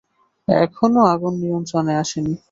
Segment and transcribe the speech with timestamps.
[0.47, 2.33] এখনো আগুন নিয়ন্ত্রণে আসেনি।